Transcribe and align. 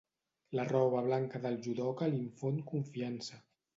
La 0.59 0.63
roba 0.69 1.03
blanca 1.09 1.41
del 1.43 1.59
judoka 1.67 2.07
l'infon 2.15 2.59
confiança. 2.73 3.43